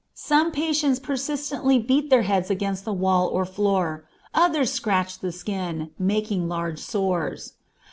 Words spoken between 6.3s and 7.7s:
large sores.